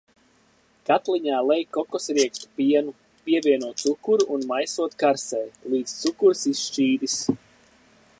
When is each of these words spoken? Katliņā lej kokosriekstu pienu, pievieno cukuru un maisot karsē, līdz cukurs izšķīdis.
Katliņā 0.89 1.41
lej 1.49 1.57
kokosriekstu 1.77 2.47
pienu, 2.61 2.93
pievieno 3.27 3.69
cukuru 3.83 4.27
un 4.37 4.47
maisot 4.53 4.97
karsē, 5.05 5.43
līdz 5.75 5.95
cukurs 6.07 6.43
izšķīdis. 6.55 7.21